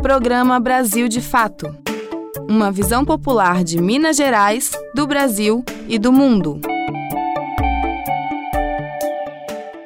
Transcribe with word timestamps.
Programa 0.00 0.60
Brasil 0.60 1.08
de 1.08 1.20
Fato. 1.20 1.74
Uma 2.48 2.70
visão 2.70 3.04
popular 3.04 3.64
de 3.64 3.80
Minas 3.80 4.16
Gerais, 4.16 4.70
do 4.94 5.06
Brasil 5.06 5.64
e 5.88 5.98
do 5.98 6.12
mundo. 6.12 6.60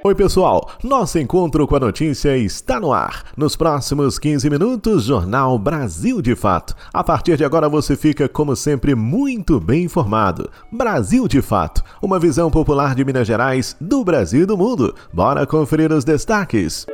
Oi, 0.05 0.15
pessoal! 0.15 0.69
Nosso 0.83 1.19
encontro 1.19 1.67
com 1.67 1.77
a 1.77 1.81
notícia 1.81 2.37
está 2.37 2.79
no 2.79 2.93
ar. 2.93 3.25
Nos 3.37 3.57
próximos 3.57 4.19
15 4.19 4.51
minutos, 4.51 5.05
Jornal 5.05 5.59
Brasil 5.59 6.21
de 6.21 6.35
Fato. 6.35 6.75
A 6.93 7.03
partir 7.03 7.37
de 7.37 7.45
agora, 7.45 7.69
você 7.69 7.97
fica, 7.97 8.29
como 8.29 8.55
sempre, 8.55 8.95
muito 8.95 9.59
bem 9.59 9.85
informado. 9.85 10.51
Brasil 10.71 11.27
de 11.27 11.41
Fato 11.41 11.83
uma 12.03 12.19
visão 12.19 12.51
popular 12.51 12.95
de 12.95 13.05
Minas 13.05 13.27
Gerais, 13.27 13.77
do 13.81 14.05
Brasil 14.05 14.43
e 14.43 14.47
do 14.47 14.59
mundo. 14.59 14.95
Bora 15.13 15.47
conferir 15.47 15.91
os 15.91 16.05
destaques. 16.05 16.87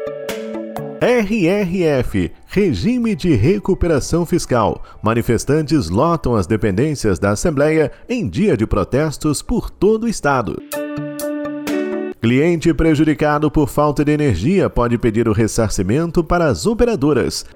RRF 1.01 2.33
Regime 2.47 3.15
de 3.15 3.33
Recuperação 3.35 4.27
Fiscal. 4.27 4.83
Manifestantes 5.01 5.89
lotam 5.89 6.35
as 6.35 6.47
dependências 6.47 7.21
da 7.21 7.31
Assembleia 7.31 7.93
em 8.09 8.29
dia 8.29 8.57
de 8.57 8.67
protestos 8.67 9.41
por 9.41 9.71
todo 9.71 10.05
o 10.05 10.09
estado. 10.09 10.61
Cliente 12.21 12.75
prejudicado 12.75 13.49
por 13.49 13.69
falta 13.69 14.05
de 14.05 14.11
energia 14.11 14.69
pode 14.69 14.99
pedir 14.99 15.29
o 15.29 15.33
ressarcimento 15.33 16.25
para 16.25 16.47
as 16.47 16.67
operadoras. 16.67 17.47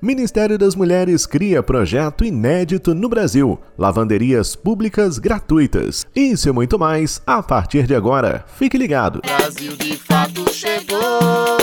Ministério 0.00 0.58
das 0.58 0.74
Mulheres 0.74 1.24
cria 1.24 1.62
projeto 1.62 2.24
inédito 2.24 2.92
no 2.92 3.08
Brasil: 3.08 3.60
lavanderias 3.78 4.56
públicas 4.56 5.20
gratuitas. 5.20 6.04
Isso 6.16 6.48
e 6.48 6.52
muito 6.52 6.76
mais 6.76 7.22
a 7.24 7.40
partir 7.40 7.86
de 7.86 7.94
agora. 7.94 8.44
Fique 8.56 8.76
ligado. 8.76 9.20
Brasil 9.24 9.76
de 9.76 9.96
fato 9.96 10.52
chegou. 10.52 11.61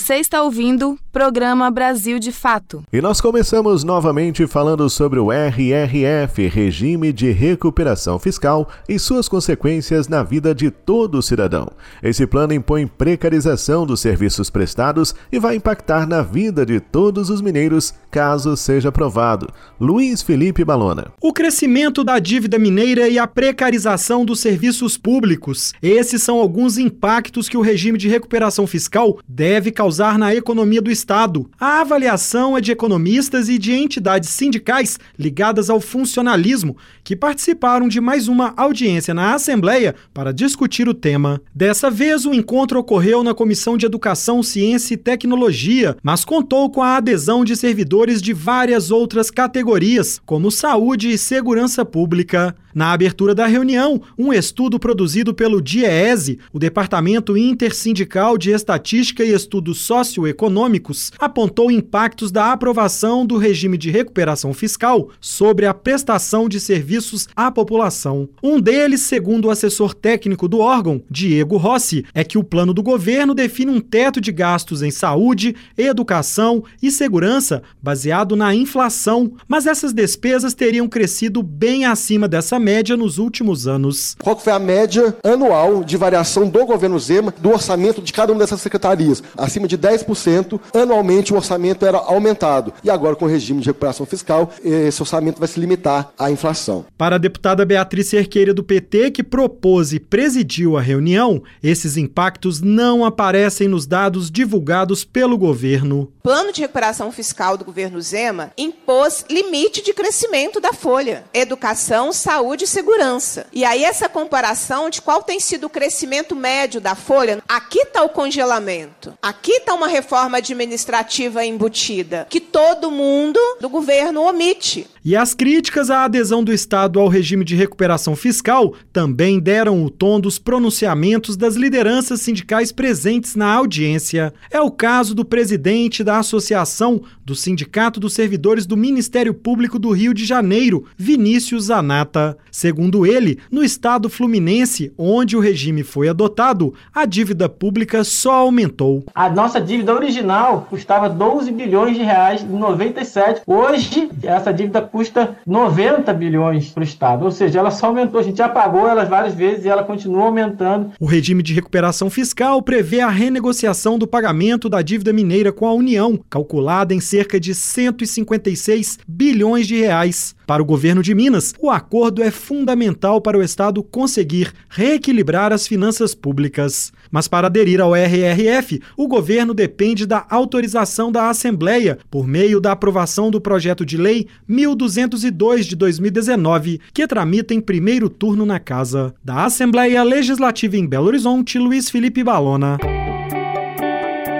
Você 0.00 0.14
está 0.14 0.42
ouvindo 0.42 0.98
Programa 1.12 1.70
Brasil 1.70 2.18
de 2.18 2.32
Fato. 2.32 2.82
E 2.90 3.02
nós 3.02 3.20
começamos 3.20 3.84
novamente 3.84 4.46
falando 4.46 4.88
sobre 4.88 5.18
o 5.18 5.30
RRF, 5.30 6.46
Regime 6.48 7.12
de 7.12 7.30
Recuperação 7.32 8.18
Fiscal, 8.18 8.66
e 8.88 8.98
suas 8.98 9.28
consequências 9.28 10.08
na 10.08 10.22
vida 10.22 10.54
de 10.54 10.70
todo 10.70 11.22
cidadão. 11.22 11.70
Esse 12.02 12.26
plano 12.26 12.54
impõe 12.54 12.86
precarização 12.86 13.84
dos 13.84 14.00
serviços 14.00 14.48
prestados 14.48 15.14
e 15.30 15.38
vai 15.38 15.56
impactar 15.56 16.08
na 16.08 16.22
vida 16.22 16.64
de 16.64 16.80
todos 16.80 17.28
os 17.28 17.42
mineiros, 17.42 17.92
caso 18.10 18.56
seja 18.56 18.88
aprovado. 18.88 19.52
Luiz 19.78 20.22
Felipe 20.22 20.64
Balona. 20.64 21.12
O 21.20 21.32
crescimento 21.32 22.02
da 22.02 22.18
dívida 22.18 22.58
mineira 22.58 23.06
e 23.06 23.18
a 23.18 23.26
precarização 23.26 24.24
dos 24.24 24.40
serviços 24.40 24.96
públicos. 24.96 25.74
Esses 25.82 26.22
são 26.22 26.38
alguns 26.38 26.78
impactos 26.78 27.50
que 27.50 27.56
o 27.58 27.62
regime 27.62 27.98
de 27.98 28.08
recuperação 28.08 28.66
fiscal 28.66 29.18
deve 29.28 29.70
causar 29.70 29.89
na 29.98 30.34
economia 30.34 30.80
do 30.80 30.90
Estado. 30.90 31.50
A 31.58 31.80
avaliação 31.80 32.56
é 32.56 32.60
de 32.60 32.70
economistas 32.70 33.48
e 33.48 33.58
de 33.58 33.72
entidades 33.72 34.28
sindicais 34.28 34.98
ligadas 35.18 35.68
ao 35.68 35.80
funcionalismo, 35.80 36.76
que 37.02 37.16
participaram 37.16 37.88
de 37.88 38.00
mais 38.00 38.28
uma 38.28 38.54
audiência 38.56 39.12
na 39.12 39.34
Assembleia 39.34 39.94
para 40.14 40.32
discutir 40.32 40.88
o 40.88 40.94
tema. 40.94 41.40
Dessa 41.54 41.90
vez, 41.90 42.24
o 42.24 42.32
encontro 42.32 42.78
ocorreu 42.78 43.22
na 43.22 43.34
Comissão 43.34 43.76
de 43.76 43.86
Educação, 43.86 44.42
Ciência 44.42 44.94
e 44.94 44.96
Tecnologia, 44.96 45.96
mas 46.02 46.24
contou 46.24 46.70
com 46.70 46.82
a 46.82 46.96
adesão 46.96 47.44
de 47.44 47.56
servidores 47.56 48.22
de 48.22 48.32
várias 48.32 48.90
outras 48.90 49.30
categorias, 49.30 50.20
como 50.24 50.50
saúde 50.50 51.10
e 51.10 51.18
segurança 51.18 51.84
pública. 51.84 52.54
Na 52.74 52.92
abertura 52.92 53.34
da 53.34 53.46
reunião, 53.46 54.00
um 54.16 54.32
estudo 54.32 54.78
produzido 54.78 55.34
pelo 55.34 55.60
DIEESE, 55.60 56.38
o 56.52 56.58
Departamento 56.58 57.36
Intersindical 57.36 58.38
de 58.38 58.50
Estatística 58.50 59.24
e 59.24 59.32
Estudos 59.32 59.69
Socioeconômicos, 59.74 61.12
apontou 61.18 61.70
impactos 61.70 62.30
da 62.30 62.52
aprovação 62.52 63.24
do 63.24 63.36
regime 63.36 63.76
de 63.76 63.90
recuperação 63.90 64.52
fiscal 64.52 65.10
sobre 65.20 65.66
a 65.66 65.74
prestação 65.74 66.48
de 66.48 66.60
serviços 66.60 67.28
à 67.34 67.50
população. 67.50 68.28
Um 68.42 68.60
deles, 68.60 69.02
segundo 69.02 69.46
o 69.46 69.50
assessor 69.50 69.94
técnico 69.94 70.48
do 70.48 70.58
órgão, 70.58 71.02
Diego 71.10 71.56
Rossi, 71.56 72.04
é 72.14 72.24
que 72.24 72.38
o 72.38 72.44
plano 72.44 72.74
do 72.74 72.82
governo 72.82 73.34
define 73.34 73.70
um 73.70 73.80
teto 73.80 74.20
de 74.20 74.32
gastos 74.32 74.82
em 74.82 74.90
saúde, 74.90 75.54
educação 75.76 76.62
e 76.82 76.90
segurança 76.90 77.62
baseado 77.82 78.36
na 78.36 78.54
inflação, 78.54 79.32
mas 79.48 79.66
essas 79.66 79.92
despesas 79.92 80.54
teriam 80.54 80.88
crescido 80.88 81.42
bem 81.42 81.84
acima 81.84 82.28
dessa 82.28 82.58
média 82.58 82.96
nos 82.96 83.18
últimos 83.18 83.66
anos. 83.66 84.16
Qual 84.22 84.38
foi 84.38 84.52
a 84.52 84.58
média 84.58 85.16
anual 85.22 85.82
de 85.84 85.96
variação 85.96 86.48
do 86.48 86.64
governo 86.64 86.98
Zema 86.98 87.34
do 87.40 87.50
orçamento 87.50 88.00
de 88.02 88.12
cada 88.12 88.32
uma 88.32 88.40
dessas 88.40 88.60
secretarias? 88.60 89.22
Acima 89.60 89.68
de 89.68 89.78
10%, 89.78 90.60
anualmente 90.74 91.32
o 91.32 91.36
orçamento 91.36 91.84
era 91.84 91.98
aumentado. 91.98 92.72
E 92.82 92.90
agora, 92.90 93.16
com 93.16 93.24
o 93.24 93.28
regime 93.28 93.60
de 93.60 93.66
recuperação 93.66 94.06
fiscal, 94.06 94.50
esse 94.62 95.02
orçamento 95.02 95.38
vai 95.38 95.48
se 95.48 95.60
limitar 95.60 96.12
à 96.18 96.30
inflação. 96.30 96.84
Para 96.96 97.16
a 97.16 97.18
deputada 97.18 97.64
Beatriz 97.64 98.08
Cerqueira 98.08 98.54
do 98.54 98.62
PT, 98.62 99.10
que 99.10 99.22
propôs 99.22 99.92
e 99.92 100.00
presidiu 100.00 100.76
a 100.76 100.80
reunião, 100.80 101.42
esses 101.62 101.96
impactos 101.96 102.60
não 102.60 103.04
aparecem 103.04 103.68
nos 103.68 103.86
dados 103.86 104.30
divulgados 104.30 105.04
pelo 105.04 105.36
governo. 105.36 106.12
O 106.20 106.22
plano 106.22 106.52
de 106.52 106.60
recuperação 106.60 107.12
fiscal 107.12 107.56
do 107.56 107.64
governo 107.64 108.00
Zema 108.00 108.52
impôs 108.56 109.24
limite 109.28 109.82
de 109.82 109.92
crescimento 109.92 110.60
da 110.60 110.72
folha. 110.72 111.24
Educação, 111.34 112.12
saúde 112.12 112.50
saúde 112.50 112.64
e 112.64 112.66
segurança. 112.66 113.46
E 113.52 113.64
aí 113.64 113.84
essa 113.84 114.08
comparação 114.08 114.90
de 114.90 115.00
qual 115.00 115.22
tem 115.22 115.38
sido 115.38 115.64
o 115.64 115.70
crescimento 115.70 116.34
médio 116.34 116.80
da 116.80 116.94
folha, 116.94 117.42
aqui 117.48 117.80
está 117.80 118.02
o 118.02 118.08
congelamento, 118.08 119.14
aqui 119.22 119.49
está 119.58 119.74
uma 119.74 119.88
reforma 119.88 120.38
administrativa 120.38 121.44
embutida, 121.44 122.26
que 122.28 122.40
todo 122.40 122.90
mundo 122.90 123.40
do 123.60 123.68
governo 123.68 124.22
omite. 124.22 124.86
E 125.02 125.16
as 125.16 125.32
críticas 125.32 125.88
à 125.88 126.04
adesão 126.04 126.44
do 126.44 126.52
Estado 126.52 127.00
ao 127.00 127.08
regime 127.08 127.42
de 127.42 127.56
recuperação 127.56 128.14
fiscal 128.14 128.74
também 128.92 129.40
deram 129.40 129.82
o 129.82 129.88
tom 129.88 130.20
dos 130.20 130.38
pronunciamentos 130.38 131.38
das 131.38 131.56
lideranças 131.56 132.20
sindicais 132.20 132.70
presentes 132.70 133.34
na 133.34 133.50
audiência. 133.50 134.34
É 134.50 134.60
o 134.60 134.70
caso 134.70 135.14
do 135.14 135.24
presidente 135.24 136.04
da 136.04 136.18
Associação 136.18 137.00
do 137.24 137.34
Sindicato 137.34 137.98
dos 137.98 138.12
Servidores 138.12 138.66
do 138.66 138.76
Ministério 138.76 139.32
Público 139.32 139.78
do 139.78 139.90
Rio 139.90 140.12
de 140.12 140.26
Janeiro, 140.26 140.84
Vinícius 140.98 141.64
Zanata. 141.64 142.36
Segundo 142.50 143.06
ele, 143.06 143.38
no 143.50 143.64
estado 143.64 144.10
fluminense, 144.10 144.92
onde 144.98 145.34
o 145.34 145.40
regime 145.40 145.82
foi 145.82 146.10
adotado, 146.10 146.74
a 146.94 147.06
dívida 147.06 147.48
pública 147.48 148.04
só 148.04 148.32
aumentou. 148.32 149.04
A 149.14 149.30
nossa 149.30 149.62
dívida 149.62 149.94
original 149.94 150.66
custava 150.68 151.08
12 151.08 151.50
bilhões 151.52 151.96
de 151.96 152.02
reais 152.02 152.42
em 152.42 152.48
97. 152.48 153.40
Hoje, 153.46 154.10
essa 154.22 154.52
dívida 154.52 154.89
custa 154.90 155.36
90 155.46 156.12
bilhões 156.12 156.70
para 156.70 156.80
o 156.80 156.84
Estado. 156.84 157.24
Ou 157.24 157.30
seja, 157.30 157.58
ela 157.58 157.70
só 157.70 157.86
aumentou. 157.86 158.20
A 158.20 158.22
gente 158.22 158.38
já 158.38 158.48
pagou 158.48 158.88
elas 158.88 159.08
várias 159.08 159.34
vezes 159.34 159.64
e 159.64 159.68
ela 159.68 159.84
continua 159.84 160.24
aumentando. 160.24 160.92
O 160.98 161.06
regime 161.06 161.42
de 161.42 161.54
recuperação 161.54 162.10
fiscal 162.10 162.62
prevê 162.62 163.00
a 163.00 163.08
renegociação 163.08 163.98
do 163.98 164.06
pagamento 164.06 164.68
da 164.68 164.82
dívida 164.82 165.12
mineira 165.12 165.52
com 165.52 165.66
a 165.66 165.72
União, 165.72 166.18
calculada 166.28 166.94
em 166.94 167.00
cerca 167.00 167.38
de 167.38 167.54
156 167.54 168.98
bilhões 169.06 169.66
de 169.66 169.76
reais. 169.76 170.34
Para 170.50 170.64
o 170.64 170.66
governo 170.66 171.00
de 171.00 171.14
Minas, 171.14 171.54
o 171.60 171.70
acordo 171.70 172.24
é 172.24 172.28
fundamental 172.28 173.20
para 173.20 173.38
o 173.38 173.42
Estado 173.42 173.84
conseguir 173.84 174.52
reequilibrar 174.68 175.52
as 175.52 175.64
finanças 175.64 176.12
públicas. 176.12 176.92
Mas 177.08 177.28
para 177.28 177.46
aderir 177.46 177.80
ao 177.80 177.94
RRF, 177.94 178.82
o 178.96 179.06
governo 179.06 179.54
depende 179.54 180.04
da 180.04 180.26
autorização 180.28 181.12
da 181.12 181.30
Assembleia 181.30 181.98
por 182.10 182.26
meio 182.26 182.60
da 182.60 182.72
aprovação 182.72 183.30
do 183.30 183.40
projeto 183.40 183.86
de 183.86 183.96
lei 183.96 184.26
1202 184.48 185.66
de 185.66 185.76
2019, 185.76 186.80
que 186.92 187.06
tramita 187.06 187.54
em 187.54 187.60
primeiro 187.60 188.10
turno 188.10 188.44
na 188.44 188.58
Casa. 188.58 189.14
Da 189.24 189.44
Assembleia 189.44 190.02
Legislativa 190.02 190.76
em 190.76 190.84
Belo 190.84 191.06
Horizonte, 191.06 191.60
Luiz 191.60 191.88
Felipe 191.88 192.24
Balona. 192.24 192.76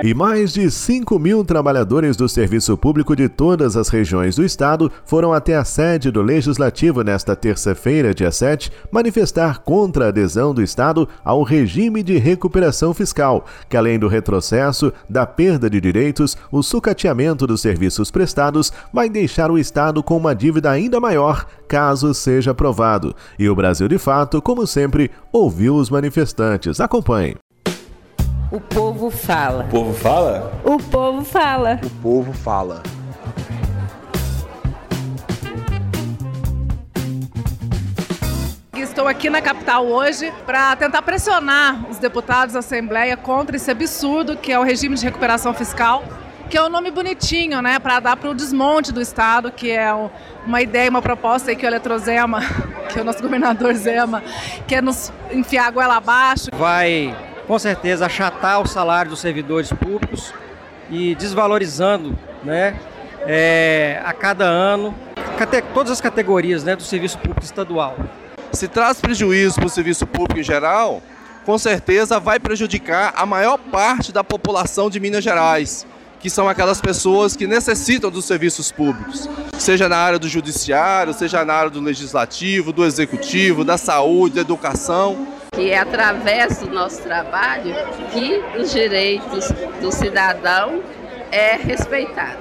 E 0.03 0.15
mais 0.15 0.55
de 0.55 0.71
5 0.71 1.19
mil 1.19 1.45
trabalhadores 1.45 2.17
do 2.17 2.27
serviço 2.27 2.75
público 2.75 3.15
de 3.15 3.29
todas 3.29 3.77
as 3.77 3.91
regiões 3.91 4.35
do 4.35 4.43
estado 4.43 4.91
foram 5.05 5.31
até 5.31 5.55
a 5.57 5.65
sede 5.65 6.11
do 6.11 6.23
Legislativo 6.23 7.03
nesta 7.03 7.37
terça-feira, 7.37 8.15
dia 8.15 8.31
7, 8.31 8.73
manifestar 8.91 9.59
contra 9.59 10.07
a 10.07 10.09
adesão 10.09 10.55
do 10.55 10.63
estado 10.63 11.07
ao 11.23 11.43
regime 11.43 12.03
de 12.03 12.17
recuperação 12.17 12.95
fiscal, 12.95 13.45
que 13.69 13.77
além 13.77 13.99
do 13.99 14.09
retrocesso, 14.09 14.91
da 15.09 15.27
perda 15.27 15.69
de 15.69 15.79
direitos, 15.83 16.35
o 16.51 16.63
sucateamento 16.63 17.47
dos 17.47 17.61
serviços 17.61 18.11
prestados, 18.11 18.73
vai 18.91 19.11
deixar 19.11 19.51
o 19.51 19.59
estado 19.59 20.03
com 20.03 20.17
uma 20.17 20.35
dívida 20.35 20.71
ainda 20.71 20.99
maior 20.99 21.45
caso 21.69 22.15
seja 22.15 22.53
aprovado. 22.53 23.15
E 23.39 23.49
o 23.49 23.55
Brasil, 23.55 23.87
de 23.87 23.99
fato, 23.99 24.41
como 24.41 24.67
sempre, 24.67 25.11
ouviu 25.31 25.77
os 25.77 25.91
manifestantes. 25.91 26.81
Acompanhe. 26.81 27.37
O 28.53 28.61
povo 28.61 29.11
fala. 29.11 29.65
O 29.65 29.69
povo 29.69 29.95
fala? 29.95 30.61
O 30.65 30.77
povo 30.79 31.25
fala. 31.25 31.81
O 31.85 31.91
povo 32.03 32.33
fala. 32.33 32.83
estou 39.01 39.07
aqui 39.07 39.31
na 39.31 39.41
capital 39.41 39.87
hoje 39.87 40.33
para 40.45 40.75
tentar 40.75 41.01
pressionar 41.03 41.89
os 41.89 41.99
deputados 41.99 42.55
da 42.55 42.59
Assembleia 42.59 43.17
contra 43.17 43.55
esse 43.55 43.71
absurdo 43.71 44.37
que 44.37 44.51
é 44.51 44.59
o 44.59 44.63
regime 44.63 44.97
de 44.97 45.05
recuperação 45.05 45.55
fiscal, 45.55 46.03
que 46.51 46.59
é 46.59 46.63
um 46.63 46.69
nome 46.69 46.91
bonitinho, 46.91 47.63
né, 47.63 47.79
para 47.79 48.01
dar 48.01 48.17
para 48.17 48.29
o 48.29 48.35
desmonte 48.35 48.93
do 48.93 49.01
Estado, 49.01 49.53
que 49.53 49.71
é 49.71 49.91
uma 50.45 50.61
ideia, 50.61 50.91
uma 50.91 51.01
proposta 51.01 51.51
aí 51.51 51.57
que 51.57 51.65
o 51.65 51.69
Eletrozema, 51.69 52.41
que 52.93 52.99
é 52.99 53.03
o 53.03 53.05
nosso 53.05 53.23
governador 53.23 53.73
Zema, 53.75 54.23
quer 54.67 54.83
nos 54.83 55.13
enfiar 55.31 55.69
a 55.69 55.71
goela 55.71 55.97
abaixo. 55.97 56.51
Vai, 56.53 57.17
com 57.51 57.59
certeza, 57.59 58.07
achatar 58.07 58.63
o 58.63 58.69
salário 58.69 59.11
dos 59.11 59.19
servidores 59.19 59.73
públicos 59.73 60.33
e 60.89 61.17
desvalorizando, 61.17 62.17
né, 62.45 62.79
é, 63.27 64.01
a 64.05 64.13
cada 64.13 64.45
ano 64.45 64.95
todas 65.75 65.91
as 65.91 66.01
categorias 66.01 66.63
né, 66.63 66.77
do 66.77 66.85
serviço 66.85 67.19
público 67.19 67.43
estadual. 67.43 67.97
Se 68.53 68.69
traz 68.69 69.01
prejuízo 69.01 69.57
para 69.57 69.67
o 69.67 69.69
serviço 69.69 70.07
público 70.07 70.39
em 70.39 70.45
geral, 70.45 71.03
com 71.45 71.59
certeza 71.59 72.21
vai 72.21 72.39
prejudicar 72.39 73.13
a 73.17 73.27
maior 73.27 73.59
parte 73.59 74.13
da 74.13 74.23
população 74.23 74.89
de 74.89 75.01
Minas 75.01 75.25
Gerais, 75.25 75.85
que 76.21 76.31
são 76.31 76.49
aquelas 76.49 76.81
pessoas 76.81 77.35
que 77.35 77.49
necessitam 77.49 78.13
dos 78.13 78.27
serviços 78.27 78.71
públicos, 78.71 79.29
seja 79.59 79.89
na 79.89 79.97
área 79.97 80.21
do 80.21 80.29
judiciário, 80.29 81.13
seja 81.13 81.45
na 81.45 81.55
área 81.55 81.71
do 81.71 81.81
legislativo, 81.81 82.73
do 82.73 82.85
executivo, 82.85 83.65
da 83.65 83.77
saúde, 83.77 84.37
da 84.37 84.43
educação. 84.43 85.40
Que 85.53 85.71
é 85.71 85.79
através 85.79 86.59
do 86.59 86.71
nosso 86.71 87.03
trabalho 87.03 87.75
que 88.13 88.59
os 88.59 88.71
direitos 88.71 89.51
do 89.81 89.91
cidadão 89.91 90.83
é 91.33 91.57
respeitado. 91.57 92.39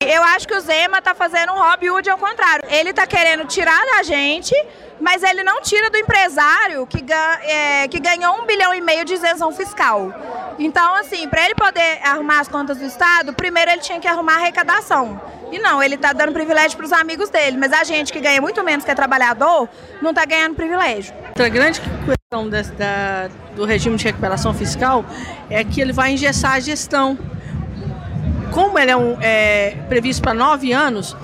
Eu 0.00 0.22
acho 0.22 0.48
que 0.48 0.54
o 0.54 0.60
Zema 0.60 0.98
está 0.98 1.14
fazendo 1.14 1.52
um 1.52 1.58
Robin 1.58 1.90
Hood 1.90 2.08
ao 2.08 2.18
contrário. 2.18 2.64
Ele 2.68 2.90
está 2.90 3.06
querendo 3.06 3.44
tirar 3.44 3.80
da 3.94 4.02
gente, 4.02 4.54
mas 4.98 5.22
ele 5.22 5.44
não 5.44 5.60
tira 5.60 5.90
do 5.90 5.96
empresário 5.96 6.86
que, 6.86 7.04
é, 7.44 7.86
que 7.86 8.00
ganhou 8.00 8.40
um 8.40 8.46
bilhão 8.46 8.74
e 8.74 8.80
meio 8.80 9.04
de 9.04 9.14
isenção 9.14 9.52
fiscal. 9.52 10.12
Então, 10.58 10.94
assim, 10.94 11.28
para 11.28 11.44
ele 11.44 11.54
poder 11.54 12.00
arrumar 12.02 12.40
as 12.40 12.48
contas 12.48 12.78
do 12.78 12.84
Estado, 12.84 13.32
primeiro 13.32 13.70
ele 13.70 13.80
tinha 13.80 14.00
que 14.00 14.08
arrumar 14.08 14.34
a 14.34 14.36
arrecadação. 14.36 15.20
E 15.52 15.58
não, 15.58 15.82
ele 15.82 15.96
está 15.96 16.12
dando 16.12 16.32
privilégio 16.32 16.76
para 16.76 16.86
os 16.86 16.92
amigos 16.92 17.28
dele, 17.28 17.56
mas 17.56 17.72
a 17.72 17.84
gente 17.84 18.12
que 18.12 18.20
ganha 18.20 18.40
muito 18.40 18.62
menos 18.64 18.84
que 18.84 18.90
é 18.90 18.94
trabalhador, 18.94 19.68
não 20.00 20.10
está 20.10 20.24
ganhando 20.24 20.54
privilégio. 20.54 21.14
A 21.38 21.48
grande 21.48 21.80
questão 21.80 22.19
da, 22.78 23.28
do 23.56 23.64
regime 23.64 23.96
de 23.96 24.04
recuperação 24.04 24.54
fiscal 24.54 25.04
é 25.50 25.64
que 25.64 25.80
ele 25.80 25.92
vai 25.92 26.12
engessar 26.12 26.52
a 26.52 26.60
gestão 26.60 27.18
como 28.52 28.78
ele 28.78 28.92
é, 28.92 28.96
um, 28.96 29.16
é 29.20 29.76
previsto 29.88 30.22
para 30.22 30.32
nove 30.32 30.72
anos, 30.72 31.16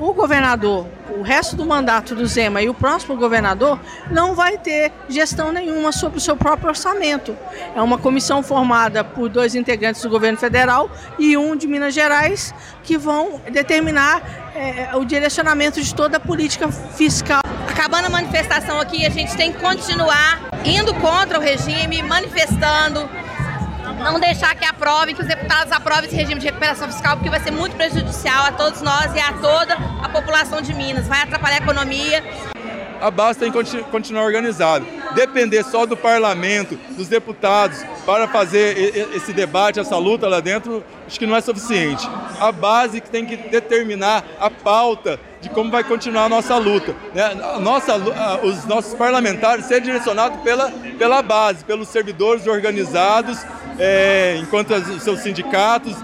o 0.00 0.14
governador, 0.14 0.86
o 1.18 1.20
resto 1.20 1.54
do 1.54 1.66
mandato 1.66 2.14
do 2.14 2.24
Zema 2.24 2.62
e 2.62 2.70
o 2.70 2.72
próximo 2.72 3.14
governador 3.14 3.78
não 4.10 4.34
vai 4.34 4.56
ter 4.56 4.90
gestão 5.06 5.52
nenhuma 5.52 5.92
sobre 5.92 6.16
o 6.16 6.20
seu 6.20 6.34
próprio 6.34 6.70
orçamento. 6.70 7.36
É 7.76 7.82
uma 7.82 7.98
comissão 7.98 8.42
formada 8.42 9.04
por 9.04 9.28
dois 9.28 9.54
integrantes 9.54 10.00
do 10.00 10.08
governo 10.08 10.38
federal 10.38 10.90
e 11.18 11.36
um 11.36 11.54
de 11.54 11.66
Minas 11.66 11.92
Gerais 11.92 12.54
que 12.82 12.96
vão 12.96 13.38
determinar 13.52 14.22
é, 14.54 14.96
o 14.96 15.04
direcionamento 15.04 15.82
de 15.82 15.94
toda 15.94 16.16
a 16.16 16.20
política 16.20 16.72
fiscal. 16.72 17.42
Acabando 17.74 18.06
a 18.06 18.10
manifestação 18.10 18.80
aqui, 18.80 19.04
a 19.04 19.10
gente 19.10 19.36
tem 19.36 19.52
que 19.52 19.58
continuar 19.58 20.40
indo 20.64 20.94
contra 20.94 21.40
o 21.40 21.42
regime, 21.42 22.04
manifestando, 22.04 23.10
não 23.98 24.20
deixar 24.20 24.54
que 24.54 24.64
aprove, 24.64 25.12
que 25.12 25.20
os 25.20 25.26
deputados 25.26 25.72
aprovem 25.72 26.04
esse 26.04 26.14
regime 26.14 26.40
de 26.40 26.46
recuperação 26.46 26.86
fiscal, 26.86 27.16
porque 27.16 27.28
vai 27.28 27.40
ser 27.40 27.50
muito 27.50 27.74
prejudicial 27.74 28.44
a 28.44 28.52
todos 28.52 28.80
nós 28.80 29.12
e 29.12 29.18
a 29.18 29.32
toda 29.32 29.74
a 29.74 30.08
população 30.08 30.62
de 30.62 30.72
Minas. 30.72 31.08
Vai 31.08 31.22
atrapalhar 31.22 31.56
a 31.56 31.64
economia. 31.64 32.22
A 33.00 33.10
base 33.10 33.40
tem 33.40 33.50
que 33.50 33.82
continuar 33.90 34.22
organizada. 34.22 34.84
Depender 35.14 35.62
só 35.64 35.86
do 35.86 35.96
parlamento, 35.96 36.76
dos 36.90 37.08
deputados, 37.08 37.84
para 38.04 38.28
fazer 38.28 39.08
esse 39.14 39.32
debate, 39.32 39.80
essa 39.80 39.96
luta 39.96 40.28
lá 40.28 40.40
dentro, 40.40 40.84
acho 41.06 41.18
que 41.18 41.26
não 41.26 41.36
é 41.36 41.40
suficiente. 41.40 42.08
A 42.40 42.50
base 42.50 43.00
que 43.00 43.10
tem 43.10 43.24
que 43.24 43.36
determinar 43.36 44.24
a 44.40 44.50
pauta 44.50 45.18
de 45.40 45.48
como 45.50 45.70
vai 45.70 45.84
continuar 45.84 46.24
a 46.24 46.28
nossa 46.28 46.56
luta. 46.56 46.94
Né? 47.14 47.22
A 47.22 47.60
nossa, 47.60 47.96
os 48.42 48.64
nossos 48.64 48.94
parlamentares 48.94 49.66
serem 49.66 49.84
direcionados 49.84 50.40
pela, 50.40 50.70
pela 50.98 51.22
base, 51.22 51.64
pelos 51.64 51.88
servidores 51.88 52.46
organizados 52.46 53.38
é, 53.78 54.38
enquanto 54.40 54.72
os 54.74 55.02
seus 55.02 55.20
sindicatos. 55.20 55.96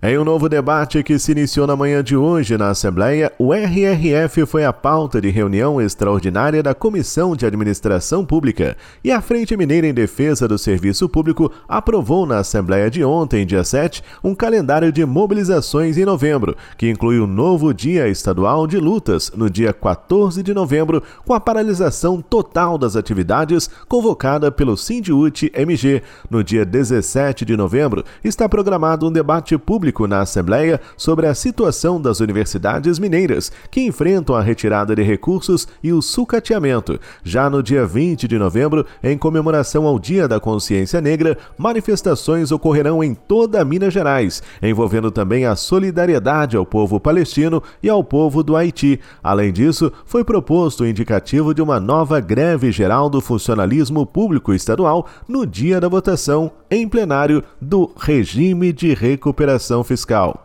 Em 0.00 0.16
um 0.16 0.22
novo 0.22 0.48
debate 0.48 1.02
que 1.02 1.18
se 1.18 1.32
iniciou 1.32 1.66
na 1.66 1.74
manhã 1.74 2.04
de 2.04 2.16
hoje 2.16 2.56
na 2.56 2.68
Assembleia, 2.68 3.32
o 3.36 3.52
RRF 3.52 4.46
foi 4.46 4.64
a 4.64 4.72
pauta 4.72 5.20
de 5.20 5.28
reunião 5.28 5.80
extraordinária 5.80 6.62
da 6.62 6.72
Comissão 6.72 7.34
de 7.34 7.44
Administração 7.44 8.24
Pública 8.24 8.76
e 9.02 9.10
a 9.10 9.20
Frente 9.20 9.56
Mineira 9.56 9.88
em 9.88 9.92
Defesa 9.92 10.46
do 10.46 10.56
Serviço 10.56 11.08
Público 11.08 11.50
aprovou 11.68 12.26
na 12.26 12.38
Assembleia 12.38 12.88
de 12.88 13.02
ontem, 13.02 13.44
dia 13.44 13.64
7, 13.64 14.04
um 14.22 14.36
calendário 14.36 14.92
de 14.92 15.04
mobilizações 15.04 15.98
em 15.98 16.04
novembro, 16.04 16.56
que 16.76 16.88
inclui 16.88 17.18
o 17.18 17.24
um 17.24 17.26
novo 17.26 17.74
Dia 17.74 18.06
Estadual 18.06 18.68
de 18.68 18.78
Lutas 18.78 19.32
no 19.34 19.50
dia 19.50 19.72
14 19.72 20.44
de 20.44 20.54
novembro, 20.54 21.02
com 21.26 21.34
a 21.34 21.40
paralisação 21.40 22.22
total 22.22 22.78
das 22.78 22.94
atividades 22.94 23.68
convocada 23.88 24.52
pelo 24.52 24.76
Sindiut 24.76 25.50
MG. 25.52 26.04
No 26.30 26.44
dia 26.44 26.64
17 26.64 27.44
de 27.44 27.56
novembro, 27.56 28.04
está 28.22 28.48
programado 28.48 29.04
um 29.04 29.10
debate 29.10 29.58
público 29.58 29.87
público 29.88 30.06
na 30.06 30.20
Assembleia 30.20 30.80
sobre 30.96 31.26
a 31.26 31.34
situação 31.34 32.00
das 32.00 32.20
universidades 32.20 32.98
mineiras, 32.98 33.50
que 33.70 33.80
enfrentam 33.80 34.36
a 34.36 34.42
retirada 34.42 34.94
de 34.94 35.02
recursos 35.02 35.66
e 35.82 35.92
o 35.92 36.02
sucateamento. 36.02 37.00
Já 37.24 37.48
no 37.48 37.62
dia 37.62 37.86
20 37.86 38.28
de 38.28 38.38
novembro, 38.38 38.84
em 39.02 39.16
comemoração 39.16 39.86
ao 39.86 39.98
Dia 39.98 40.28
da 40.28 40.38
Consciência 40.38 41.00
Negra, 41.00 41.36
manifestações 41.56 42.52
ocorrerão 42.52 43.02
em 43.02 43.14
toda 43.14 43.64
Minas 43.64 43.92
Gerais, 43.92 44.42
envolvendo 44.62 45.10
também 45.10 45.46
a 45.46 45.56
solidariedade 45.56 46.56
ao 46.56 46.66
povo 46.66 47.00
palestino 47.00 47.62
e 47.82 47.88
ao 47.88 48.04
povo 48.04 48.42
do 48.42 48.56
Haiti. 48.56 49.00
Além 49.22 49.52
disso, 49.52 49.92
foi 50.04 50.22
proposto 50.22 50.82
o 50.82 50.86
indicativo 50.86 51.54
de 51.54 51.62
uma 51.62 51.80
nova 51.80 52.20
greve 52.20 52.70
geral 52.70 53.08
do 53.08 53.20
funcionalismo 53.20 54.04
público 54.04 54.52
estadual 54.52 55.06
no 55.26 55.46
dia 55.46 55.80
da 55.80 55.88
votação 55.88 56.50
em 56.70 56.86
plenário 56.86 57.42
do 57.60 57.90
regime 57.98 58.72
de 58.72 58.92
recuperação 58.92 59.77
fiscal. 59.84 60.40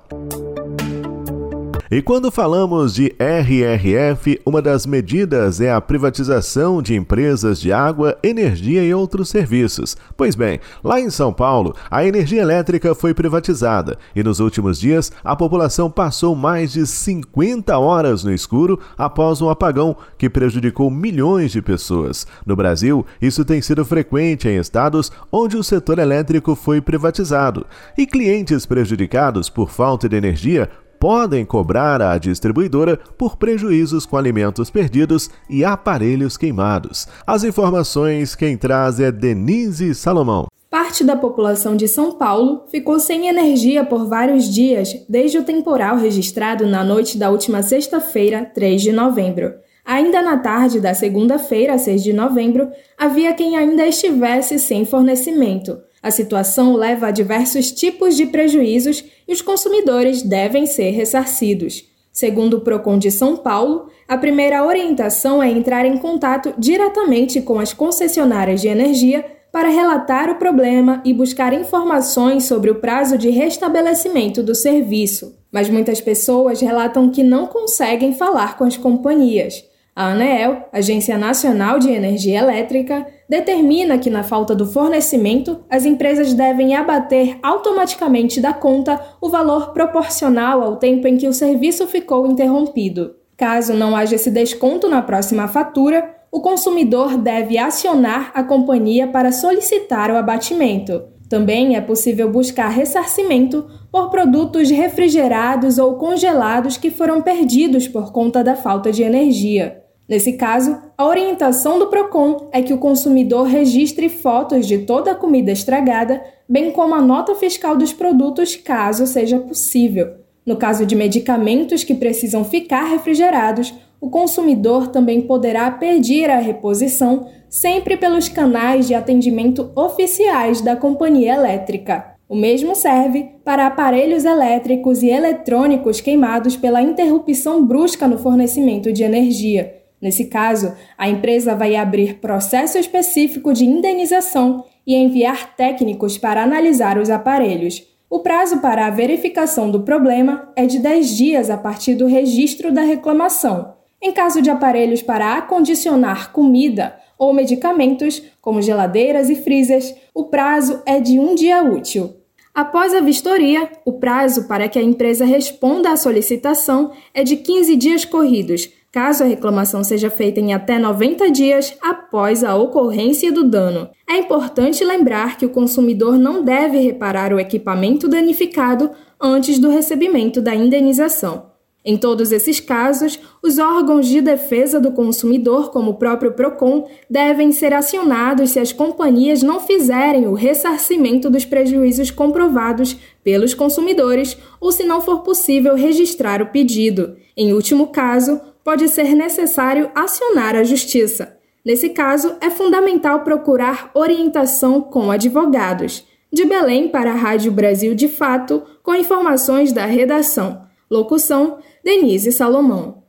E 1.96 2.02
quando 2.02 2.32
falamos 2.32 2.96
de 2.96 3.14
RRF, 3.20 4.42
uma 4.44 4.64
das 4.64 4.84
medidas 4.84 5.62
é 5.62 5.72
a 5.72 5.80
privatização 5.80 6.82
de 6.82 6.96
empresas 6.96 7.62
de 7.62 7.72
água, 7.72 8.18
energia 8.24 8.84
e 8.84 8.92
outros 8.92 9.30
serviços. 9.30 9.96
Pois 10.18 10.34
bem, 10.34 10.60
lá 10.84 11.00
em 11.00 11.12
São 11.12 11.32
Paulo, 11.32 11.76
a 11.92 12.04
energia 12.04 12.42
elétrica 12.42 12.96
foi 12.96 13.14
privatizada 13.14 14.00
e 14.16 14.24
nos 14.24 14.40
últimos 14.40 14.80
dias 14.80 15.12
a 15.24 15.36
população 15.36 15.88
passou 15.88 16.36
mais 16.36 16.72
de 16.72 16.88
50 16.88 17.78
horas 17.78 18.24
no 18.24 18.34
escuro 18.34 18.80
após 18.98 19.40
um 19.40 19.48
apagão 19.48 19.96
que 20.18 20.32
prejudicou 20.32 20.90
milhões 20.90 21.52
de 21.52 21.62
pessoas. 21.62 22.26
No 22.44 22.56
Brasil, 22.56 23.06
isso 23.22 23.46
tem 23.46 23.62
sido 23.62 23.86
frequente 23.86 24.50
em 24.50 24.58
estados 24.58 25.12
onde 25.32 25.56
o 25.56 25.64
setor 25.64 26.00
elétrico 26.00 26.56
foi 26.56 26.82
privatizado. 26.82 27.68
E 27.96 28.08
clientes 28.08 28.66
prejudicados 28.66 29.48
por 29.48 29.70
falta 29.70 30.10
de 30.10 30.16
energia 30.16 30.68
podem 31.04 31.44
cobrar 31.44 32.02
à 32.02 32.18
distribuidora 32.18 32.96
por 33.18 33.36
prejuízos 33.36 34.06
com 34.06 34.16
alimentos 34.16 34.70
perdidos 34.70 35.30
e 35.50 35.66
aparelhos 35.66 36.38
queimados. 36.38 37.10
As 37.28 37.44
informações 37.44 38.36
quem 38.36 38.56
traz 38.56 39.02
é 39.02 39.12
Denise 39.12 39.94
Salomão. 39.96 40.48
Parte 40.70 41.04
da 41.04 41.18
população 41.18 41.76
de 41.76 41.90
São 41.90 42.14
Paulo 42.14 42.64
ficou 42.72 43.02
sem 43.02 43.28
energia 43.28 43.84
por 43.84 44.08
vários 44.08 44.46
dias 44.46 44.96
desde 45.10 45.38
o 45.38 45.44
temporal 45.44 45.98
registrado 45.98 46.66
na 46.66 46.86
noite 46.86 47.18
da 47.18 47.30
última 47.30 47.62
sexta-feira, 47.62 48.46
3 48.56 48.82
de 48.82 48.94
novembro. 48.94 49.56
Ainda 49.84 50.22
na 50.22 50.38
tarde 50.38 50.80
da 50.80 50.94
segunda-feira, 50.94 51.78
6 51.78 52.02
de 52.02 52.14
novembro, 52.14 52.70
havia 52.98 53.34
quem 53.34 53.58
ainda 53.58 53.86
estivesse 53.86 54.58
sem 54.58 54.86
fornecimento. 54.86 55.78
A 56.04 56.12
situação 56.12 56.76
leva 56.76 57.08
a 57.08 57.12
diversos 57.12 57.72
tipos 57.72 58.18
de 58.18 58.26
prejuízos 58.26 59.06
e 59.26 59.32
os 59.32 59.42
consumidores 59.42 60.22
devem 60.22 60.66
ser 60.66 60.92
ressarcidos. 60.92 61.86
Segundo 62.12 62.58
o 62.58 62.62
Procon 62.62 63.00
de 63.00 63.10
São 63.10 63.38
Paulo, 63.38 63.88
a 64.06 64.18
primeira 64.18 64.66
orientação 64.66 65.42
é 65.42 65.50
entrar 65.50 65.86
em 65.86 65.98
contato 65.98 66.54
diretamente 66.58 67.42
com 67.42 67.58
as 67.58 67.72
concessionárias 67.72 68.60
de 68.60 68.68
energia 68.68 69.26
para 69.50 69.70
relatar 69.70 70.30
o 70.30 70.36
problema 70.36 71.02
e 71.06 71.14
buscar 71.14 71.54
informações 71.54 72.46
sobre 72.46 72.70
o 72.70 72.76
prazo 72.76 73.18
de 73.18 73.30
restabelecimento 73.30 74.44
do 74.44 74.54
serviço. 74.54 75.38
Mas 75.52 75.70
muitas 75.70 76.02
pessoas 76.02 76.60
relatam 76.60 77.10
que 77.10 77.24
não 77.24 77.48
conseguem 77.48 78.14
falar 78.14 78.58
com 78.58 78.66
as 78.66 78.76
companhias. 78.76 79.64
A 79.96 80.08
ANEEL, 80.08 80.66
Agência 80.74 81.20
Nacional 81.20 81.78
de 81.78 81.90
Energia 81.92 82.40
Elétrica, 82.40 83.06
determina 83.34 83.98
que, 83.98 84.12
na 84.12 84.22
falta 84.22 84.54
do 84.54 84.64
fornecimento, 84.64 85.62
as 85.68 85.86
empresas 85.86 86.36
devem 86.36 86.76
abater 86.76 87.40
automaticamente 87.42 88.40
da 88.40 88.54
conta 88.54 89.02
o 89.20 89.28
valor 89.28 89.74
proporcional 89.74 90.62
ao 90.62 90.76
tempo 90.76 91.08
em 91.08 91.18
que 91.18 91.28
o 91.28 91.34
serviço 91.34 91.88
ficou 91.88 92.28
interrompido. 92.28 93.16
Caso 93.36 93.74
não 93.74 93.96
haja 93.96 94.14
esse 94.14 94.30
desconto 94.30 94.88
na 94.88 95.02
próxima 95.02 95.48
fatura, 95.48 96.16
o 96.32 96.42
consumidor 96.42 97.18
deve 97.18 97.58
acionar 97.58 98.32
a 98.36 98.44
companhia 98.44 99.08
para 99.08 99.32
solicitar 99.32 100.12
o 100.12 100.16
abatimento. 100.16 101.02
Também 101.28 101.76
é 101.76 101.82
possível 101.82 102.30
buscar 102.30 102.70
ressarcimento 102.70 103.66
por 103.92 104.12
produtos 104.12 104.70
refrigerados 104.70 105.80
ou 105.80 105.96
congelados 105.96 106.78
que 106.78 106.92
foram 106.92 107.20
perdidos 107.20 107.88
por 107.88 108.12
conta 108.12 108.44
da 108.44 108.56
falta 108.56 108.92
de 108.92 109.02
energia. 109.02 109.83
Nesse 110.08 110.34
caso, 110.34 110.78
a 110.98 111.06
orientação 111.06 111.80
do 111.80 111.88
PROCON 111.88 112.50
é 112.52 112.62
que 112.62 112.74
o 112.74 112.78
consumidor 112.78 113.48
registre 113.48 114.10
fotos 114.10 114.68
de 114.68 114.80
toda 114.80 115.12
a 115.12 115.16
comida 115.16 115.52
estragada, 115.52 116.22
bem 116.48 116.72
como 116.72 116.94
a 116.94 117.02
nota 117.02 117.34
fiscal 117.36 117.78
dos 117.78 117.94
produtos, 117.94 118.56
caso 118.56 119.08
seja 119.08 119.40
possível. 119.40 120.16
No 120.46 120.58
caso 120.58 120.86
de 120.86 120.94
medicamentos 120.94 121.86
que 121.86 121.96
precisam 121.96 122.44
ficar 122.44 122.84
refrigerados, 122.84 123.74
o 124.02 124.10
consumidor 124.10 124.88
também 124.88 125.22
poderá 125.22 125.72
pedir 125.72 126.30
a 126.30 126.38
reposição 126.38 127.30
sempre 127.50 127.96
pelos 127.96 128.28
canais 128.28 128.86
de 128.86 128.94
atendimento 128.94 129.72
oficiais 129.74 130.60
da 130.60 130.76
companhia 130.76 131.36
elétrica. 131.36 132.14
O 132.28 132.36
mesmo 132.36 132.76
serve 132.76 133.30
para 133.46 133.68
aparelhos 133.68 134.26
elétricos 134.26 135.02
e 135.02 135.08
eletrônicos 135.08 136.02
queimados 136.02 136.58
pela 136.58 136.82
interrupção 136.82 137.66
brusca 137.66 138.06
no 138.06 138.18
fornecimento 138.18 138.92
de 138.92 139.04
energia. 139.04 139.83
Nesse 140.04 140.26
caso, 140.26 140.74
a 140.98 141.08
empresa 141.08 141.56
vai 141.56 141.78
abrir 141.78 142.16
processo 142.16 142.78
específico 142.78 143.54
de 143.54 143.64
indenização 143.64 144.66
e 144.86 144.96
enviar 144.96 145.56
técnicos 145.56 146.18
para 146.18 146.44
analisar 146.44 146.98
os 146.98 147.10
aparelhos. 147.10 147.88
O 148.10 148.20
prazo 148.20 148.60
para 148.60 148.86
a 148.86 148.90
verificação 148.90 149.72
do 149.72 149.80
problema 149.80 150.52
é 150.58 150.66
de 150.66 150.80
10 150.80 151.16
dias 151.16 151.50
a 151.50 151.56
partir 151.56 151.96
do 151.96 152.06
registro 152.06 152.70
da 152.70 152.82
reclamação. 152.82 153.76
Em 154.02 154.12
caso 154.12 154.42
de 154.42 154.50
aparelhos 154.50 155.02
para 155.02 155.38
acondicionar 155.38 156.34
comida 156.34 157.00
ou 157.18 157.34
medicamentos, 157.34 158.22
como 158.42 158.62
geladeiras 158.62 159.30
e 159.30 159.38
freezers, 159.38 159.96
o 160.14 160.26
prazo 160.26 160.84
é 160.86 161.00
de 161.00 161.18
um 161.18 161.34
dia 161.34 161.64
útil. 161.64 162.14
Após 162.54 162.94
a 162.94 163.00
vistoria, 163.00 163.72
o 163.86 163.94
prazo 163.94 164.50
para 164.50 164.68
que 164.68 164.78
a 164.78 164.84
empresa 164.84 165.24
responda 165.24 165.94
à 165.94 165.96
solicitação 165.96 166.92
é 167.14 167.24
de 167.24 167.38
15 167.38 167.78
dias 167.78 168.04
corridos, 168.04 168.70
caso 168.94 169.24
a 169.24 169.26
reclamação 169.26 169.84
seja 169.84 170.12
feita 170.12 170.40
em 170.40 170.54
até 170.54 170.78
90 170.78 171.32
dias 171.32 171.76
após 171.82 172.44
a 172.44 172.56
ocorrência 172.56 173.32
do 173.32 173.44
dano. 173.44 173.90
É 174.08 174.20
importante 174.20 174.86
lembrar 174.86 175.36
que 175.36 175.48
o 175.48 175.50
consumidor 175.50 176.16
não 176.16 176.44
deve 176.44 176.78
reparar 176.78 177.34
o 177.34 177.40
equipamento 177.40 178.08
danificado 178.08 178.92
antes 179.20 179.58
do 179.58 179.68
recebimento 179.68 180.40
da 180.40 180.54
indenização. 180.54 181.52
Em 181.84 181.98
todos 181.98 182.32
esses 182.32 182.60
casos, 182.60 183.20
os 183.42 183.58
órgãos 183.58 184.08
de 184.08 184.22
defesa 184.22 184.80
do 184.80 184.92
consumidor, 184.92 185.72
como 185.72 185.92
o 185.92 185.96
próprio 185.96 186.32
PROCON, 186.32 186.88
devem 187.10 187.52
ser 187.52 187.74
acionados 187.74 188.52
se 188.52 188.60
as 188.60 188.72
companhias 188.72 189.42
não 189.42 189.60
fizerem 189.60 190.28
o 190.28 190.34
ressarcimento 190.34 191.32
dos 191.32 191.44
prejuízos 191.46 192.12
comprovados 192.12 192.96
pelos 193.24 193.56
consumidores 193.56 194.38
ou 194.62 194.72
se 194.72 194.84
não 194.84 195.02
for 195.02 195.22
possível 195.22 195.76
registrar 195.76 196.44
o 196.44 196.52
pedido. 196.52 197.18
Em 197.36 197.52
último 197.52 197.88
caso, 197.88 198.40
pode 198.64 198.88
ser 198.90 199.16
necessário 199.16 199.92
acionar 199.94 200.56
a 200.56 200.64
Justiça. 200.64 201.38
Nesse 201.66 201.90
caso, 201.90 202.36
é 202.42 202.50
fundamental 202.50 203.22
procurar 203.22 203.92
orientação 203.94 204.82
com 204.82 205.12
advogados. 205.12 206.06
De 206.32 206.46
Belém 206.46 206.90
para 206.90 207.12
a 207.12 207.16
Rádio 207.16 207.52
Brasil 207.52 207.94
de 207.94 208.08
Fato, 208.08 208.64
com 208.82 208.96
informações 208.96 209.72
da 209.72 209.86
redação. 209.86 210.66
Locução: 210.90 211.60
Denise 211.84 212.32
Salomão. 212.32 213.04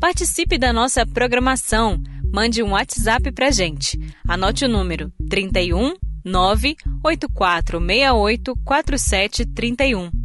Participe 0.00 0.56
da 0.56 0.72
nossa 0.72 1.04
programação. 1.04 2.02
Mande 2.32 2.62
um 2.62 2.70
WhatsApp 2.70 3.30
pra 3.32 3.50
gente. 3.50 3.98
Anote 4.26 4.64
o 4.64 4.68
número 4.68 5.12
31 5.28 5.94
98468 6.24 8.54
4731. 8.64 10.19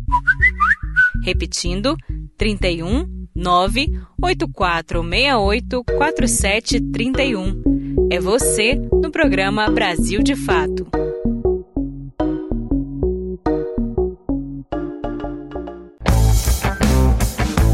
Repetindo, 1.26 1.98
31 2.38 3.28
98468 3.34 5.84
4731. 5.84 8.08
É 8.12 8.20
você 8.20 8.76
no 8.76 9.10
programa 9.10 9.68
Brasil 9.72 10.22
de 10.22 10.36
Fato. 10.36 10.86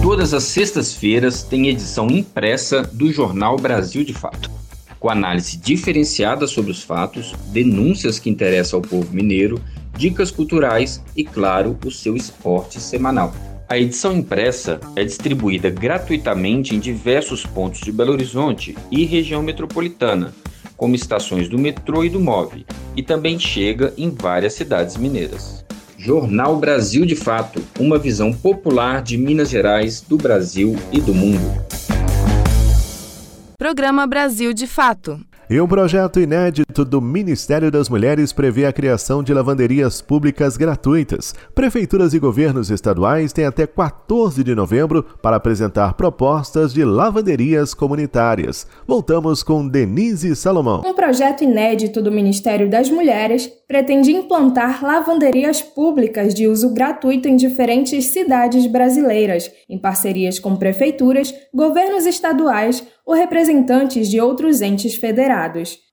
Todas 0.01 0.33
as 0.33 0.45
sextas-feiras 0.45 1.43
tem 1.43 1.67
edição 1.67 2.07
impressa 2.07 2.83
do 2.83 3.11
jornal 3.11 3.57
Brasil 3.57 4.05
de 4.05 4.13
Fato, 4.13 4.49
com 4.97 5.09
análise 5.09 5.57
diferenciada 5.57 6.47
sobre 6.47 6.71
os 6.71 6.81
fatos, 6.81 7.35
denúncias 7.47 8.17
que 8.17 8.29
interessam 8.29 8.79
ao 8.79 8.81
povo 8.81 9.13
mineiro 9.13 9.61
dicas 10.01 10.31
culturais 10.31 10.99
e, 11.15 11.23
claro, 11.23 11.77
o 11.85 11.91
seu 11.91 12.15
esporte 12.15 12.81
semanal. 12.81 13.31
A 13.69 13.77
edição 13.77 14.17
impressa 14.17 14.79
é 14.95 15.03
distribuída 15.03 15.69
gratuitamente 15.69 16.75
em 16.75 16.79
diversos 16.79 17.45
pontos 17.45 17.81
de 17.81 17.91
Belo 17.91 18.11
Horizonte 18.11 18.75
e 18.89 19.05
região 19.05 19.43
metropolitana, 19.43 20.33
como 20.75 20.95
estações 20.95 21.47
do 21.47 21.59
metrô 21.59 22.03
e 22.03 22.09
do 22.09 22.19
MOVE, 22.19 22.65
e 22.95 23.03
também 23.03 23.37
chega 23.37 23.93
em 23.95 24.09
várias 24.09 24.53
cidades 24.53 24.97
mineiras. 24.97 25.63
Jornal 25.99 26.57
Brasil 26.57 27.05
de 27.05 27.15
Fato 27.15 27.63
uma 27.79 27.99
visão 27.99 28.33
popular 28.33 29.03
de 29.03 29.19
Minas 29.19 29.51
Gerais, 29.51 30.01
do 30.01 30.17
Brasil 30.17 30.75
e 30.91 30.99
do 30.99 31.13
mundo. 31.13 31.63
Programa 33.55 34.07
Brasil 34.07 34.51
de 34.51 34.65
Fato 34.65 35.23
e 35.51 35.59
um 35.59 35.67
projeto 35.67 36.17
inédito 36.17 36.85
do 36.85 37.01
Ministério 37.01 37.69
das 37.69 37.89
Mulheres 37.89 38.31
prevê 38.31 38.65
a 38.65 38.71
criação 38.71 39.21
de 39.21 39.33
lavanderias 39.33 40.01
públicas 40.01 40.55
gratuitas. 40.55 41.35
Prefeituras 41.53 42.13
e 42.13 42.19
governos 42.19 42.71
estaduais 42.71 43.33
têm 43.33 43.43
até 43.43 43.67
14 43.67 44.45
de 44.45 44.55
novembro 44.55 45.03
para 45.21 45.35
apresentar 45.35 45.95
propostas 45.95 46.73
de 46.73 46.85
lavanderias 46.85 47.73
comunitárias. 47.73 48.65
Voltamos 48.87 49.43
com 49.43 49.67
Denise 49.67 50.37
Salomão. 50.37 50.83
Um 50.85 50.93
projeto 50.93 51.43
inédito 51.43 52.01
do 52.01 52.13
Ministério 52.13 52.69
das 52.69 52.89
Mulheres 52.89 53.51
pretende 53.67 54.13
implantar 54.13 54.81
lavanderias 54.81 55.61
públicas 55.61 56.33
de 56.33 56.47
uso 56.47 56.73
gratuito 56.73 57.27
em 57.27 57.35
diferentes 57.35 58.05
cidades 58.05 58.67
brasileiras, 58.67 59.51
em 59.69 59.77
parcerias 59.77 60.39
com 60.39 60.55
prefeituras, 60.55 61.33
governos 61.53 62.05
estaduais 62.05 62.85
ou 63.05 63.13
representantes 63.15 64.09
de 64.09 64.21
outros 64.21 64.61
entes 64.61 64.95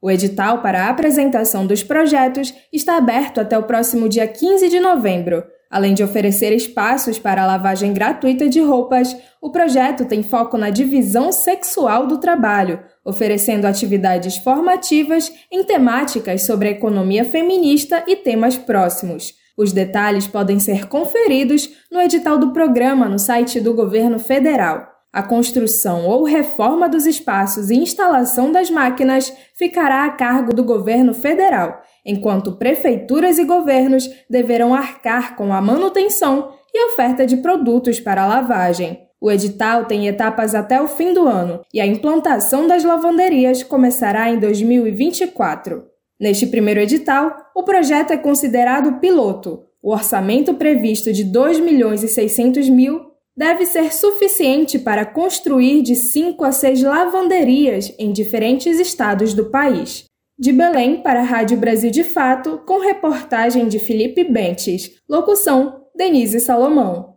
O 0.00 0.10
edital 0.10 0.62
para 0.62 0.84
a 0.84 0.88
apresentação 0.90 1.66
dos 1.66 1.82
projetos 1.82 2.54
está 2.72 2.96
aberto 2.96 3.40
até 3.40 3.56
o 3.58 3.62
próximo 3.62 4.08
dia 4.08 4.26
15 4.26 4.68
de 4.68 4.80
novembro. 4.80 5.44
Além 5.70 5.92
de 5.92 6.02
oferecer 6.02 6.52
espaços 6.52 7.18
para 7.18 7.42
a 7.42 7.46
lavagem 7.46 7.92
gratuita 7.92 8.48
de 8.48 8.60
roupas, 8.60 9.14
o 9.40 9.50
projeto 9.50 10.06
tem 10.06 10.22
foco 10.22 10.56
na 10.56 10.70
divisão 10.70 11.30
sexual 11.30 12.06
do 12.06 12.18
trabalho, 12.18 12.80
oferecendo 13.04 13.66
atividades 13.66 14.38
formativas 14.38 15.30
em 15.52 15.62
temáticas 15.64 16.42
sobre 16.42 16.68
a 16.68 16.72
economia 16.72 17.24
feminista 17.24 18.02
e 18.06 18.16
temas 18.16 18.56
próximos. 18.56 19.34
Os 19.58 19.72
detalhes 19.72 20.26
podem 20.26 20.58
ser 20.58 20.86
conferidos 20.86 21.68
no 21.90 22.00
edital 22.00 22.38
do 22.38 22.52
programa 22.52 23.08
no 23.08 23.18
site 23.18 23.60
do 23.60 23.74
governo 23.74 24.18
federal. 24.18 24.97
A 25.18 25.22
construção 25.24 26.06
ou 26.06 26.22
reforma 26.22 26.88
dos 26.88 27.04
espaços 27.04 27.70
e 27.70 27.74
instalação 27.74 28.52
das 28.52 28.70
máquinas 28.70 29.32
ficará 29.52 30.04
a 30.04 30.10
cargo 30.10 30.54
do 30.54 30.62
governo 30.62 31.12
federal, 31.12 31.82
enquanto 32.06 32.52
prefeituras 32.52 33.36
e 33.36 33.44
governos 33.44 34.08
deverão 34.30 34.72
arcar 34.72 35.34
com 35.34 35.52
a 35.52 35.60
manutenção 35.60 36.52
e 36.72 36.86
oferta 36.86 37.26
de 37.26 37.38
produtos 37.38 37.98
para 37.98 38.28
lavagem. 38.28 39.08
O 39.20 39.28
edital 39.28 39.86
tem 39.86 40.06
etapas 40.06 40.54
até 40.54 40.80
o 40.80 40.86
fim 40.86 41.12
do 41.12 41.26
ano 41.26 41.62
e 41.74 41.80
a 41.80 41.86
implantação 41.86 42.68
das 42.68 42.84
lavanderias 42.84 43.64
começará 43.64 44.30
em 44.30 44.38
2024. 44.38 45.82
Neste 46.20 46.46
primeiro 46.46 46.78
edital, 46.78 47.36
o 47.56 47.64
projeto 47.64 48.12
é 48.12 48.16
considerado 48.16 49.00
piloto. 49.00 49.64
O 49.82 49.90
orçamento 49.90 50.54
previsto 50.54 51.12
de 51.12 51.24
2 51.24 51.58
milhões 51.58 52.04
e 52.04 52.08
600 52.08 52.68
mil 52.68 53.07
deve 53.38 53.64
ser 53.66 53.94
suficiente 53.94 54.80
para 54.80 55.06
construir 55.06 55.80
de 55.80 55.94
5 55.94 56.44
a 56.44 56.50
6 56.50 56.82
lavanderias 56.82 57.94
em 57.96 58.10
diferentes 58.10 58.80
estados 58.80 59.32
do 59.32 59.44
país. 59.44 60.06
De 60.36 60.52
Belém 60.52 61.00
para 61.02 61.20
a 61.20 61.24
Rádio 61.24 61.56
Brasil 61.56 61.92
de 61.92 62.02
Fato, 62.02 62.60
com 62.66 62.80
reportagem 62.80 63.68
de 63.68 63.78
Felipe 63.78 64.24
Bentes. 64.24 64.90
Locução: 65.08 65.84
Denise 65.94 66.40
Salomão. 66.40 67.07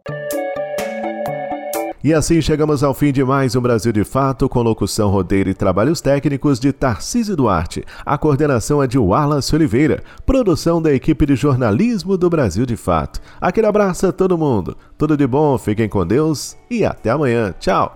E 2.03 2.15
assim 2.15 2.41
chegamos 2.41 2.83
ao 2.83 2.95
fim 2.95 3.11
de 3.11 3.23
mais 3.23 3.55
um 3.55 3.61
Brasil 3.61 3.91
de 3.91 4.03
Fato, 4.03 4.49
com 4.49 4.63
locução, 4.63 5.11
rodeiro 5.11 5.51
e 5.51 5.53
trabalhos 5.53 6.01
técnicos 6.01 6.59
de 6.59 6.73
Tarcísio 6.73 7.35
Duarte. 7.35 7.83
A 8.03 8.17
coordenação 8.17 8.81
é 8.81 8.87
de 8.87 8.97
Wallace 8.97 9.53
Oliveira, 9.55 10.01
produção 10.25 10.81
da 10.81 10.91
equipe 10.91 11.27
de 11.27 11.35
jornalismo 11.35 12.17
do 12.17 12.27
Brasil 12.27 12.65
de 12.65 12.75
Fato. 12.75 13.21
Aquele 13.39 13.67
abraço 13.67 14.07
a 14.07 14.11
todo 14.11 14.37
mundo, 14.37 14.75
tudo 14.97 15.15
de 15.15 15.27
bom, 15.27 15.55
fiquem 15.59 15.87
com 15.87 16.05
Deus 16.05 16.57
e 16.71 16.83
até 16.83 17.11
amanhã. 17.11 17.53
Tchau! 17.59 17.95